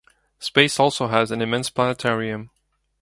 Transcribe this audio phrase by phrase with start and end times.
[0.39, 2.49] Space also has an immense planetarium.